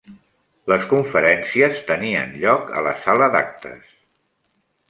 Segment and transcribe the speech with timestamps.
[0.71, 3.97] Les conferències tenien lloc a la sala d'actes.